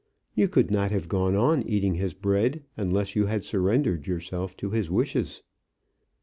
[0.33, 4.71] You could not have gone on eating his bread unless you had surrendered yourself to
[4.71, 5.43] his wishes.